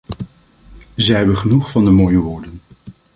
Zij 0.95 1.17
hebben 1.17 1.37
genoeg 1.37 1.71
van 1.71 1.85
de 1.85 1.91
mooie 1.91 2.17
woorden. 2.17 2.61